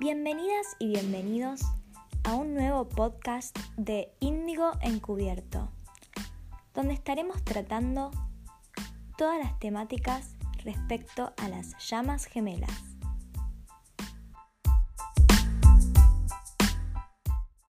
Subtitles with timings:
[0.00, 1.60] Bienvenidas y bienvenidos
[2.22, 5.72] a un nuevo podcast de Índigo Encubierto,
[6.72, 8.12] donde estaremos tratando
[9.16, 12.70] todas las temáticas respecto a las llamas gemelas.